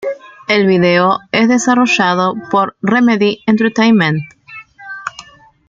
[0.47, 4.23] El videojuego es desarrollado por Remedy Entertainment.